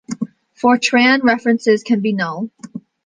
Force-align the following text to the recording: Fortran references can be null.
Fortran 0.59 1.21
references 1.21 1.83
can 1.83 2.01
be 2.01 2.11
null. 2.11 2.49